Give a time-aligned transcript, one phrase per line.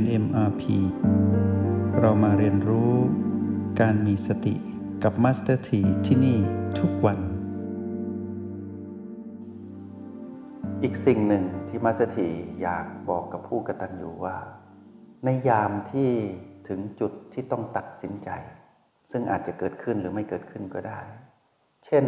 [0.00, 0.62] น MRP
[2.00, 2.92] เรามาเรียนรู้
[3.80, 4.54] การมีสติ
[5.02, 6.38] กับ Master T ที่ที่นี่
[6.78, 7.18] ทุกวัน
[10.82, 12.28] อีกสิ่งหนึ่งที่มาสถี
[12.62, 14.36] อยากบอกกับผู้กระตัญญูว่า
[15.24, 16.10] ในยามที่
[16.68, 18.30] ถึงจุดที่ต้องตัดสินใจ
[19.10, 21.00] ซึ่งอาจจะเกิดขึ้นหรือไม่เกิดขึ้นก็ได้
[21.84, 22.04] เช่น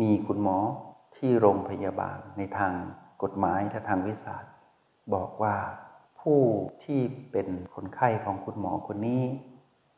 [0.00, 0.58] มีคุณหมอ
[1.16, 2.72] ที่โรงพยาบาลในทาง
[3.22, 4.36] กฎหมายและทางวิสา
[5.14, 5.54] บอกว่า
[6.24, 6.42] ผู้
[6.84, 7.00] ที่
[7.32, 9.22] เป็นคนไข้ของคุณหมอคนนี้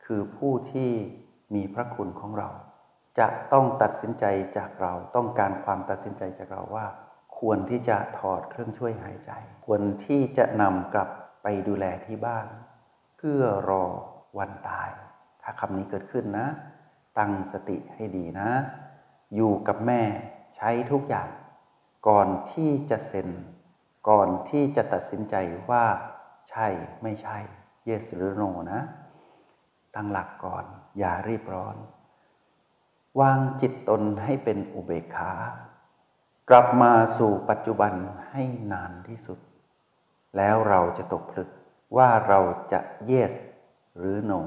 [0.04, 0.90] คือผู้ที่
[1.54, 2.48] มีพระคุณของเรา
[3.18, 4.24] จะต้องตัดสินใจ
[4.56, 6.86] จากเราต้องการความตัดสินใจจากเราว่า
[7.38, 9.30] ควรที่จะถอดเครื่องช่วยหายใจ
[9.66, 11.08] ควรที่จะนำกลับ
[11.42, 12.46] ไปดูแลที่บ้าน
[13.16, 13.84] เพื่อรอ
[14.38, 14.90] วันตาย
[15.42, 16.48] ถ้าคำนี้เกิดขึ้นนะ
[17.18, 18.50] ตั้งสติให้ดีนะ
[19.34, 20.02] อยู่กับแม่
[20.56, 21.28] ใช้ทุกอย่าง
[22.08, 23.28] ก่อนที่จะเซ็น
[24.08, 25.34] ก่อนที่จะตัดสินใจ
[25.70, 25.84] ว่า
[26.56, 26.66] ช่
[27.02, 27.38] ไม่ใช่
[27.88, 28.80] yes หรือ no นะ
[29.94, 30.64] ตั้งหลักก่อน
[30.98, 31.76] อย่ารีบร้อน
[33.20, 35.32] วางจิตตนให้เป็นอุเบกขา
[36.50, 37.92] กลับมาสู่ปัจจุบัน
[38.30, 39.38] ให้นานที่สุด
[40.36, 41.48] แล้วเราจะตกผลึก
[41.96, 42.40] ว่าเรา
[42.72, 43.32] จะ yes
[43.96, 44.40] หรือ no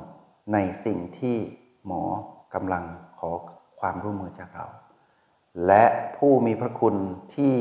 [0.53, 1.37] ในสิ่งที่
[1.85, 2.03] หมอ
[2.53, 2.83] กำลัง
[3.19, 3.31] ขอ
[3.79, 4.67] ความร่วมมือจากเรา
[5.67, 5.85] และ
[6.17, 6.95] ผู้มีพระคุณ
[7.35, 7.55] ที่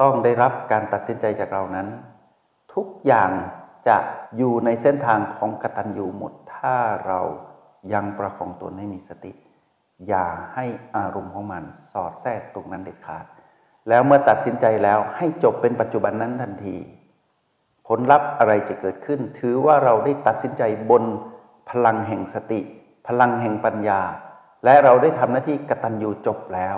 [0.00, 1.88] ต้องได้รับการตัดสินใจจากเรานั้น
[2.74, 3.30] ทุกอย่าง
[3.88, 3.98] จะ
[4.36, 7.20] อยู่ในเส้นทางของกตัญญูหมด ถ้าเรา
[7.92, 9.32] ยังประคองตนให้มีสติ
[10.08, 10.64] อย่าให้
[10.96, 13.24] อารมณ์ของมันสอดแทรกตรงนั้นเด็ดขาด
[13.88, 16.76] แล้วเมื่อตัดสินใจแล้วให้จบเป็นปัจจุบันนั้นทันที
[17.86, 21.04] ผลลัพธ์อะไรจะเกิดขึ้น ถือว่าเราได้ตัดสินใจบน
[21.70, 22.60] พลังแห่งสติ
[23.06, 24.00] พลังแห่งปัญญา
[24.64, 26.76] และเราได้ทำหน้าที่กตัญญูจบแล้ว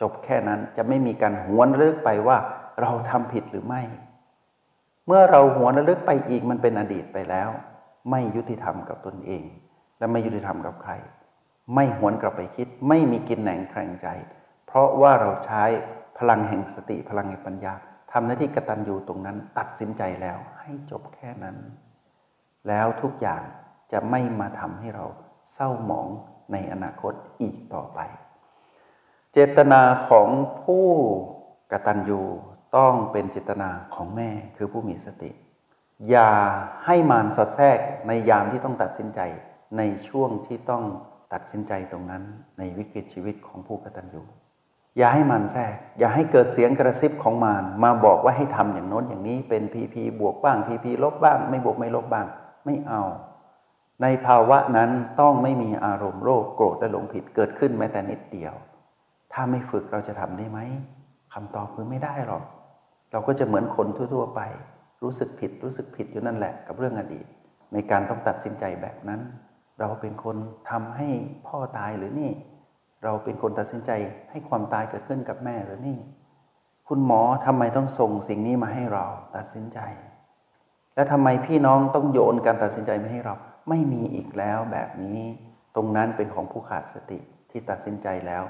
[0.00, 2.36] จบแค่นั้นจะไม่มีการหวนลึกไปว่า
[2.80, 3.82] เราทำผิดหรือไม่
[5.06, 7.50] เมื่อเราหัวระลึกไปอีกมันเป็นอดีตไปแล้ว
[8.10, 9.44] ไม่ยุติธรรมกับตนเอง
[9.98, 10.92] และไม่ยุติธรรมกับใคร
[11.74, 14.08] ไม่หวนกลับไปคิด ไม่มีกินแหนงแข่งใจ
[14.66, 15.64] เพราะว่าเราใช้
[16.18, 17.72] พลังแห่งสติพลังแห่งปัญญา
[18.12, 21.56] ทำหน้าที่กระตัญญูตรงนั้น ตัดสินใจแล้วให้จบแค่นั้น
[22.68, 23.42] แล้วทุกอย่าง
[23.92, 25.06] จะไม่มาทำให้เรา
[25.52, 26.08] เศร้าหมอง
[26.52, 28.00] ในอนาคตอีกต่อไป
[29.32, 30.28] เจตนาของ
[30.62, 30.86] ผู้
[31.72, 32.22] กตัญญู
[32.76, 35.30] ต้องเป็นจิตนาของแม่คือผู้มีสติ
[36.10, 36.32] อย่า
[36.84, 39.20] ให้มารสอดแทรกในยามที่ต้องตัดสินใจ
[39.78, 40.84] ในช่วงที่ต้อง
[41.32, 42.22] ตัดสินใจตรงนั้น
[42.58, 44.22] ในวิกฤตชีวิตของผู้กตัญญู
[44.98, 52.26] อย่าให้มันแทรก อย่าให้เกิดเสียงกระซิบของมารมาบอกว่าให้ทำอย่างโน้นอย่างนี้เป็นพีพีบวกบ้างพีพีลบบ้าง ไม่บวกไม่ลบบ้าง
[52.64, 53.02] ไม่เอา
[54.02, 54.90] ในภาวะนั้น
[55.20, 58.54] ต้องไม่มีอารมณ์โลภโกรธและหลงผิดเกิดขึ้นแม้แต่นิดเดียว
[59.32, 60.58] ถ้าไม่ฝึกเราจะทำได้ไหม
[61.32, 62.42] คำตอบคือไม่ได้หรอก
[63.14, 64.40] เราก็จะเหมือนคนทั่ว ๆ ไป
[65.02, 67.26] รู้สึกผิดรู้สึกผิดอยู่นั่นแหละกับเรื่องอดีต
[67.72, 69.20] ในการต้องตัดสินใจแบบนั้น
[69.80, 70.36] เราเป็นคน
[70.70, 71.08] ทำให้
[71.46, 72.30] พ่อตายหรือนี่
[73.04, 73.90] เราเป็นคนตัดสินใจ
[74.30, 75.98] ให้ความตายเกิดขึ้นกับแม่หรือนี่
[76.88, 79.78] คุณหมอทำไมต้องส่งสิ่งนี้มาให้เราตัดสินใจ
[80.94, 83.34] และทำไมพี่น้องต้องโยนการตัดสินใจมาให้เรา
[83.68, 85.20] ไม่มีอีกแล้วแบบนี้
[85.74, 87.18] ตรงนั้นเป็นของผู้ขาดสติ
[87.50, 88.44] ที่ตัดสินใจแล้ว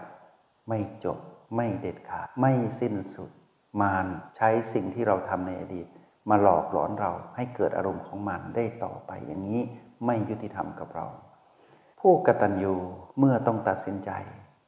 [0.68, 1.18] ไม่จบ
[1.56, 3.30] ไม่เด็ดขาดไม่สิ้นสุด
[3.80, 5.86] มารใช้สิ่งที่เราทำในอดีต
[6.30, 9.60] มาหลอกหลอนเราให้เกิดอารมณ์ของมันได้ต่อไปอย่างนี้
[10.06, 11.06] ไม่ยุติธรรมกับเรา
[12.00, 12.74] ผู้กตัญญู
[13.18, 14.10] เมื่อต้องตัดสินใจ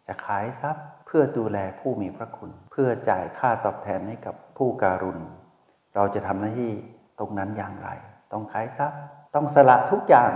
[0.07, 5.23] จะขายทรัพย์เพื่อดูแลผู้มีพระคุณ เพื่อจ่ายค่าตอบแทนให้กับผู้การุณ
[5.95, 6.73] เราจะทำหน้าที่
[7.19, 7.89] ตรงนั้นอย่างไร
[8.33, 9.01] ต้องขายทรัพย์
[9.35, 10.33] ต้องสละทุกอย่าง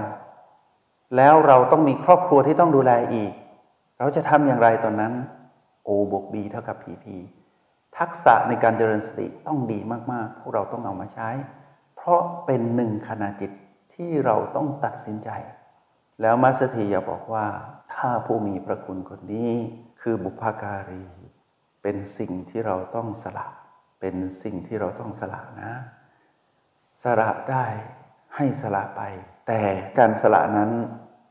[1.17, 3.33] แล้วเราต้องมีครอบครัวที่ต้องดูแลอีก
[3.99, 5.13] เราจะทำอย่างไรตอนนั้น
[5.85, 7.17] โอบวกบีเท่ากับพีพี
[7.99, 9.79] ทักษะในการเจริญสติต้องดี
[10.13, 11.29] มาก ๆ พวกเราต้องเอามาใช้
[11.97, 13.51] เพราะเป็นหนึ่งขณะจิต
[13.95, 15.31] ที่เราต้องตัดสินใจ
[16.21, 17.47] แล้วมัสถีอยาบอกว่า
[17.95, 19.53] ถ้าผู้มีพระคุณคนนี้
[20.01, 21.05] คือบุพการี
[21.83, 23.47] เป็นสิ่งที่เราต้องสละ
[24.01, 25.73] เป็นสิ่งที่เราต้องสละนะ
[27.03, 27.67] สละได้
[28.37, 29.03] ให้สละไป
[29.47, 29.61] แต่
[29.99, 30.71] การสละนั้น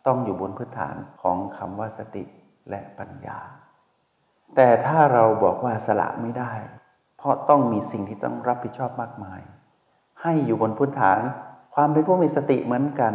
[0.07, 2.23] ต้องอยู่บนพื้นฐานของคำว่าสติ
[2.69, 3.39] และปัญญา
[4.55, 6.53] แต่ถ้าเราบอกว่าสละไม่ได้
[7.17, 9.41] เพราะต้องมีสิ่งที่ต้องรับผิดชอบมากมาย
[10.21, 11.19] ให้อยู่บนพื้นฐาน
[11.75, 13.13] ความเป็นผู้มีสติเหมือนกัน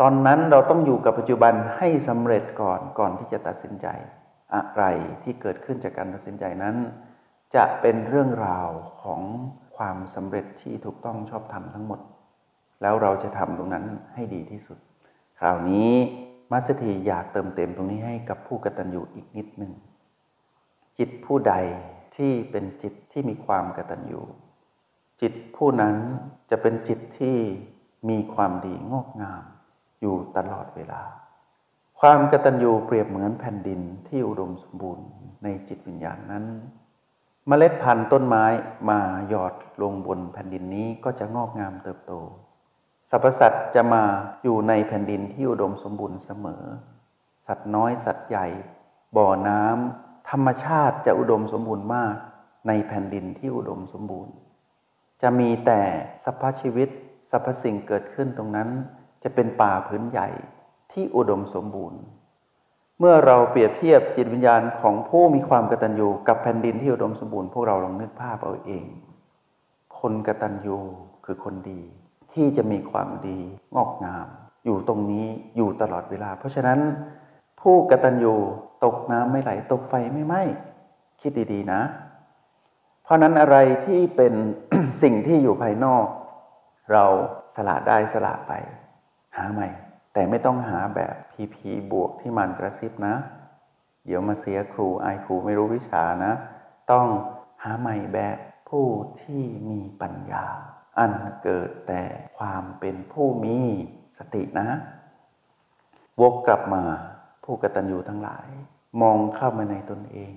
[0.00, 3.86] ตอนนั้นเราต้องอยู่กับปัจจุบันให้สำเร็จก่อนก่อนที่จะตัดสินใจ
[4.54, 4.84] อะไร
[5.22, 6.76] ที่เกิดขึ้นจากการตัดสินใจนั้น
[7.54, 8.68] จะเป็นเรื่องราว
[9.02, 9.20] ของ
[9.76, 12.00] ความสำเร็จที่ถูกต้องชอบธรรมทั้งหมด
[12.82, 13.84] แล้วเราจะทำตรงนั้น
[14.14, 14.78] ให้ดีที่สุด
[15.40, 15.92] คราวนี้
[16.50, 19.72] มัสถีอยากเติมเต็มตรงนี้ให้กับผู้กตัญญูอีกนิดหนึ่ง
[21.00, 21.54] จิตผู้ใด
[22.16, 24.22] ที่เป็นจิตที่มีความกตัญญู
[25.20, 25.96] จิตผู้นั้น
[26.50, 27.36] จะเป็นจิตที่
[28.08, 29.44] มีความดีงอกงาม
[30.00, 31.02] อยู่ตลอดเวลา
[32.00, 35.06] ความกตัญญูเปรียบเหมือนแผ่นดินที่อุดมสมบูรณ์
[35.42, 36.44] ในจิตวิญญาณนั้น
[37.46, 38.44] เมล็ดพันธุ์ต้นไม้
[38.90, 42.12] มาหยอดลงบนแผ่นดินนี้ก็จะงอกงามเติบโต
[43.10, 44.02] สรรพสัตว์จะมา
[44.42, 46.62] อยู่ในแผ่นดินที่อุดมสมบูรณ์เสมอ
[47.46, 48.46] สัตว์น้อยสัตว์ใหญ่
[49.16, 52.14] บ่อน้ำ ธรรมชาติจะอุดมสมบูรณ์มาก
[52.68, 54.34] ในแผ่นดินที่อุดมสมบูรณ์
[55.22, 55.80] จะมีแต่
[56.24, 56.88] สรรพชีวิต
[57.30, 58.68] สรรพสิ่งเกิดขึ้นตรงนั้น
[59.22, 60.28] จะเป็นป่าพื้นใหญ่
[60.92, 62.00] ที่อุดมสมบูรณ์
[62.98, 68.86] เมื่อเราเปรียบเทียบจิตวิญญาณของผู้มีความกตัญญูกับแผ่นดินที่อุดมสมบูรณ์พวกเราลองนึกภาพเอาเอง
[69.98, 70.78] คนกตัญญู
[71.24, 71.80] คือคนดี
[72.32, 73.38] ที่จะมีความดี
[73.76, 74.26] งอกงาม
[74.64, 75.26] อยู่ตรงนี้
[75.56, 76.78] อยู่ตลอดเวลา เพราะฉะนั้น
[77.60, 78.34] ผู้กตัญญู
[78.84, 80.42] ตกน้ำไม่ไหล ตกไฟไม่ไหม้
[81.20, 81.80] คิดดีๆนะ
[83.02, 83.56] เพราะนั้นอะไร
[83.86, 84.34] ที่เป็น
[85.02, 86.06] สิ่งที่อยู่ภายนอก
[86.92, 87.04] เรา
[87.54, 88.52] สละได้สละไป
[89.36, 89.68] หาใหม่
[90.12, 93.14] แต่ไม่ต้องหาแบบพีพีบวกที่มันกระซิบนะ
[94.06, 96.32] เดี๋ยวมาเสียครูไอครูไม่รู้วิชานะ
[96.92, 97.06] ต้อง
[97.62, 98.36] หาใหม่แบบ
[98.68, 98.86] ผู้
[99.22, 100.44] ที่มีปัญญา
[100.98, 101.12] อัน
[101.42, 102.02] เกิดแต่
[102.38, 103.58] ความเป็นผู้มี
[104.16, 104.68] สตินะ
[106.20, 106.84] วกกลับมา
[107.52, 108.48] ผู้กตัญญูทั้งหลาย
[109.02, 110.32] มองเข้ามาในตนเอง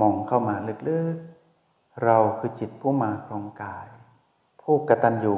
[0.00, 0.54] มองเข้ามา
[0.88, 3.86] ลึกๆ เราคือจิตผู้มาครองกาย
[4.62, 5.36] ผู้กตัญญู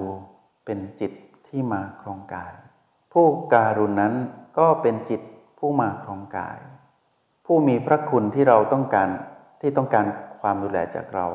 [0.65, 1.13] เป็นจิต
[1.49, 2.55] ที่มาครองกาย
[3.13, 4.15] ผู้การุณนั้น
[4.59, 5.21] ก็เป็นจิต
[5.59, 6.59] ผู้มาครองกาย
[7.47, 9.09] ผู้มีพระคุณที่เราต้องการ
[9.61, 10.05] ที่ต้องการ
[10.41, 11.27] ความดูแลจากเรา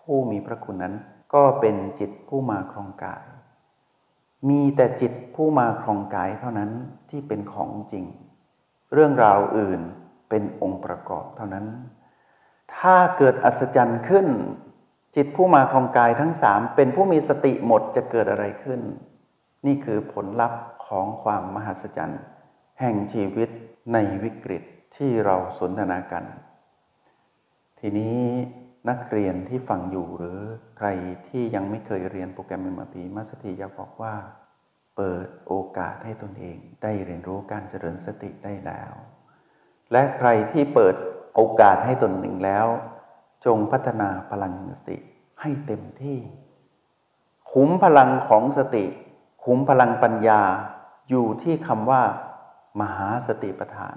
[0.00, 0.94] ผู้มีพระคุณนั้น
[1.34, 3.24] ก็เป็นจิตผู้มาครองกาย
[4.48, 6.70] มีแต่จิตผู้มาครองกายเท่านั้น
[7.10, 8.06] ที่เป็นของจริง
[8.92, 9.80] เรื่องราวอื่น
[10.28, 11.66] เป็นองค์ประกอบเท่านั้น
[12.76, 14.26] ถ้าเกิดอัศจรรย์ขึ้น
[15.16, 18.80] จิตผู้มาครองกายทั้งสามเป็นผู้มีสติหมดจะเกิดอะไรขึ้น
[19.66, 22.22] นี่คือผลลัพธ์ของความมหัศจรรย์
[22.80, 23.48] แห่งชีวิต
[23.92, 24.62] ในวิกฤต
[24.96, 26.24] ที่เราสนทนากัน
[27.80, 28.18] ทีนี้
[28.88, 30.38] นักเรียนที่ฟังอยู่หรือ
[30.78, 30.88] ใคร
[31.28, 34.14] ที่ยังไม่เคยเรียนโปรแกรมเอ็มพีมาสถีอยากบอกว่า
[34.96, 38.92] เปิดโอกาสให้ตนเองได้เรียนรู้การเจริญสติได้แล้ว
[39.92, 40.94] และใครที่เปิด
[41.34, 42.66] โอกาสให้ตนเองแล้ว
[43.46, 44.98] จงพัฒนาพลังสติ
[45.40, 46.18] ให้เต็มที่
[47.52, 48.84] คุ้มพลังของสติ
[49.44, 50.42] คุ้มพลังปัญญา
[51.08, 52.02] อยู่ที่คำว่า
[52.80, 53.96] มหาสติปัฏฐาน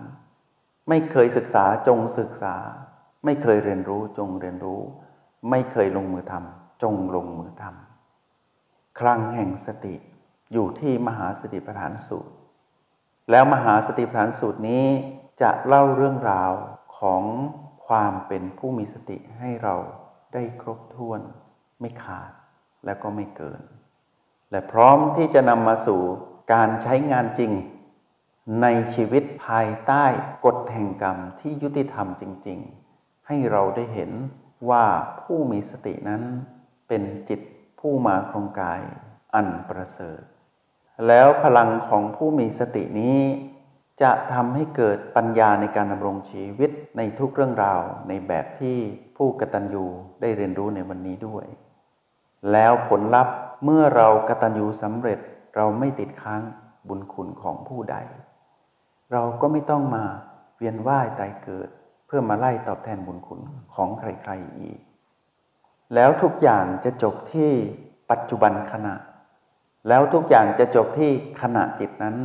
[0.90, 2.56] ไม่เคยศึกษาจงศึกษา
[3.26, 4.82] ไม่เคยเรียนรู้จงเรียนรู้
[5.50, 9.96] ไม่เคยลงมือทำจงลงมือทำครั้งแห่งสติ
[10.52, 12.34] อยู่ที่มหาสติปัฏฐานสูตร
[13.32, 14.86] แล้วมหาสติปัฏฐานสูตรนี้
[15.42, 16.52] จะเล่าเรื่องราว
[17.00, 17.24] ของ
[17.88, 19.76] ความเป็นผู้มีสติให้เรา
[20.34, 21.22] ได้ครบถ้วน
[21.80, 22.32] ไม่ขาด
[22.86, 23.62] และก็ไม่เกิน
[24.52, 26.02] และพร้อมที่จะนำมาสู่
[26.54, 27.52] การใช้งานจริง
[28.62, 30.06] ในชีวิตภายใต้
[30.46, 32.60] กฎแห่งกรรมที่ยุติธรรมจริง
[32.94, 34.12] ๆ ให้เราได้เห็น
[34.70, 34.86] ว่า
[35.22, 36.24] ผู้มีสตินั้น
[36.88, 37.42] เป็นจิต
[37.80, 38.82] ผู้มาครองกาย
[39.34, 40.22] อันประเสริฐ
[41.08, 43.20] แล้วพลังของผู้มีสตินี้
[44.02, 48.78] จะทำให้เกิดปัญญาในการดำรงชีวิตในทุกเรื่องราวในแบบที่
[49.18, 49.86] ผู้กตัญญู
[50.22, 51.46] ได้เรียนรู้ในวันนี้ด้วย
[52.52, 55.20] แล้วผลลัพธ์เมื่อเรากตัญญูสำเร็จ
[55.56, 56.42] เราไม่ติดค้าง
[56.88, 57.98] บุญคุณของผู้ใด
[59.12, 60.04] เราก็ไม่ต้องมา
[60.58, 61.70] เวียนว่ายตายเกิด
[62.08, 63.40] เพื่อมาไล่ตอบแทนบุญคุณ
[63.76, 64.80] ของใครๆอีก
[65.96, 67.52] แล้วทุกอย่างจะจบที่
[68.12, 68.96] ปัจจุบันขณะ
[69.90, 72.18] แล้วทุกอย่างจะจบที่ขณะจิตนั้น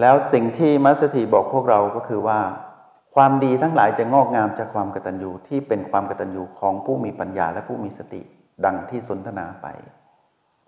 [0.00, 2.40] แล้วสิ่งที่มัสถีบอกพวกเราก็คือว่า
[3.14, 8.22] ความดีทั้งหลายจะงอกงามจากความกตัญญูที่เป็นความกตัญญูของผู้มีปัญญาและผู้มีสติ
[8.64, 9.66] ดังที่สนทนาไป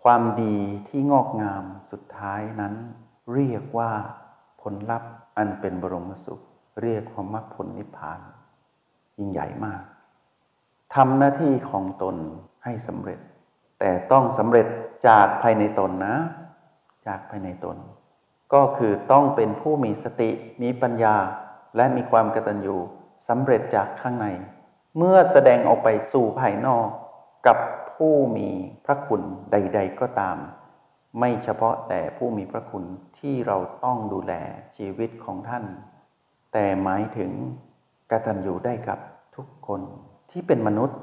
[0.02, 0.57] ความดี
[0.88, 2.75] ที่งอกงามสุดท้ายนั้น
[3.35, 3.90] เรียกว่า
[4.62, 6.40] ผลลัพธ์อันเป็นบรมสุข
[6.83, 8.21] เรียกว่ามรรคผลนิพพาน
[9.18, 9.83] ยิ่งใหญ่มาก
[10.95, 12.16] ทำหน้าที่ของตน
[12.64, 13.21] ให้สำเร็จ
[13.78, 14.66] แต่ต้องสำเร็จ
[15.08, 16.16] จากภายในตนนะ
[17.06, 17.76] จากภายในตน
[18.54, 20.30] ก็คือต้องเป็นผู้มีสติ
[20.62, 21.16] มีปัญญา
[21.76, 22.76] และมีความกตัญญู
[23.28, 24.26] สำเร็จจากข้างใน
[24.97, 26.88] เมื่อแสดงออกไปสู่ภายนอก
[27.47, 27.58] กับ
[27.94, 28.49] ผู้มี
[28.85, 30.37] พระคุณใด ๆ ก็ตาม
[31.18, 32.85] ไม่เฉพาะแต่ผู้มีพระคุณ
[33.18, 34.32] ที่เราต้องดูแล
[34.76, 35.64] ชีวิตของท่าน
[36.52, 37.30] แต่หมายถึง
[38.11, 38.99] กตัญญูได้กับ
[39.37, 39.80] ทุกคน
[40.30, 40.99] ที่เป็นมนุษย์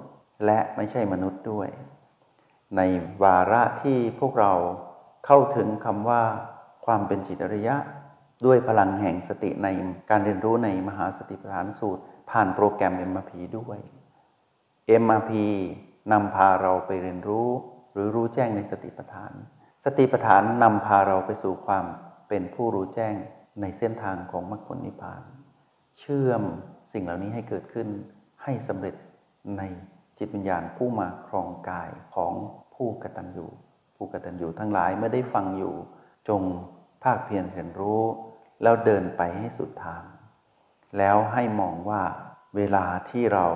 [0.45, 1.67] และไม่ใช่มนุษย์ด้วย
[2.77, 2.81] ใน
[3.23, 4.53] วาระที่พวกเรา
[5.25, 6.23] เข้าถึงคำว่า
[6.85, 7.75] ความเป็นจิตอริยะ
[8.45, 9.67] ด้วยพลังแห่งสติใน
[10.09, 13.79] การเรียนรู้ในมหาสติปัฏฐานสูตร ผ่านโปรแกรม MRP ด้วย
[15.03, 15.31] MRP
[16.11, 17.47] นำพาเราไปเรียนรู้
[17.93, 19.31] หรือรู้แจ้งในสติปัฏฐาน
[19.83, 21.85] สติปัฏฐานนำพาเราไปสู่ความ
[22.29, 23.15] เป็นผู้รู้แจ้ง
[23.61, 25.21] ในเส้นทางของมรรคผลนิพพาน
[25.99, 26.43] เชื่อม
[26.93, 27.87] สิ่งเหล่านี้ให้เกิดขึ้น
[28.43, 28.95] ให้สำเร็จ
[29.57, 29.61] ใน
[30.17, 32.33] จิตวิญญาณผู้มาครองกายของ
[32.75, 33.47] ผู้กตัญญู
[33.95, 35.73] ผู้กตัญญูทั้งหลายเมื่อได้ฟังอยู่
[36.27, 36.41] จง
[37.03, 38.01] ภาคเพียรเรียนรู้
[38.63, 40.03] แล้วเดินไปให้สุดทาง
[40.97, 42.01] แล้วให้มองว่า
[42.55, 43.47] เวลาที่เรา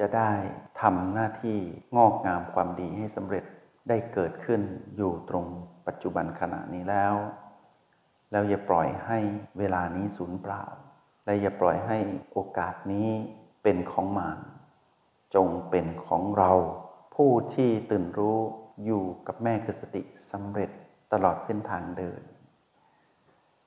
[0.00, 0.32] จะได้
[0.80, 1.58] ทำหน้าที่
[1.96, 3.44] งอกงามความดีให้สำเร็จ
[3.88, 4.60] ได้เกิดขึ้น
[4.96, 5.46] อยู่ตรง
[5.86, 7.14] ปัจจุบันขณะนี้แล้ว
[8.30, 9.18] แล้วอย่าปล่อยให้
[9.58, 10.64] เวลานี้สูญเปล่า
[11.24, 11.98] และอย่าปล่อยให้
[12.32, 13.08] โอกาสนี้
[13.62, 14.38] เป็นของมาร
[15.34, 16.52] จงเป็นของเรา
[17.14, 18.38] ผู้ที่ตื่นรู้
[18.84, 20.70] อยู่กับแม่คือสติสำเร็จ
[21.12, 22.22] ตลอดเส้นทางเดิน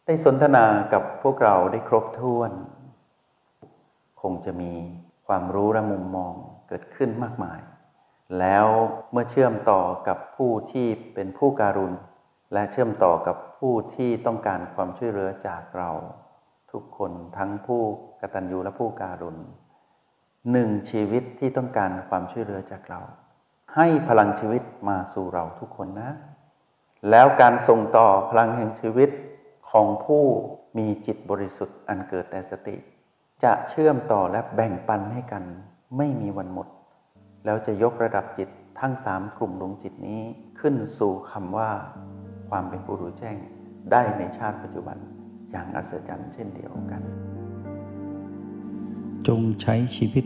[0.06, 2.52] ได้สนทนากับพวกเราได้ครบถ้วน
[4.22, 4.74] คงจะมี
[5.28, 6.34] ความรู้และมุมมอง
[6.68, 7.60] เกิดขึ้นมากมาย
[8.40, 8.68] แล้ว
[9.12, 11.96] เมื่อเชื่อมต่อกับผู้ที่เป็นผู้การุณ
[12.54, 15.92] และเชื่อมต่อกับผู้ที่ต้องการความช่วยเหลือจากเรา
[16.72, 17.82] ทุกคนทั้งผู้
[18.22, 19.38] กตัญญูและผู้การุณ
[20.52, 23.02] หนึ่งชีวิตที่ต้องการความช่วยเหลือจากเรา
[23.76, 26.12] ให้พลังชีวิตมาสู่เราทุกคนนะ
[27.10, 29.10] แล้วการส่งต่อพลังแห่งชีวิต
[29.72, 30.24] ของผู้
[30.78, 32.76] มีจิตบริสุทธิ์อันเกิดแต่สติ
[33.44, 35.44] จะเชื่อมต่อและแบ่งปันให้กัน
[35.98, 36.68] ไม่มีวันหมด
[37.46, 40.22] แล้วจะยกระดับจิตทั้งสามกลุ่มดวงจิตนี้
[40.60, 41.72] ขึ้นสู่คำว่า
[42.50, 43.36] ความเป็นผู้รู้แจ้ง
[43.92, 44.98] ได้ในชาติปัจจุบัน
[45.52, 47.02] อย่างอัศจรรย์เช่นเดียวกัน
[49.28, 50.26] จงใช้ชีวิต